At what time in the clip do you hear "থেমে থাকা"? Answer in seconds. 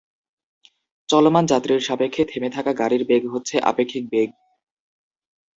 2.25-2.71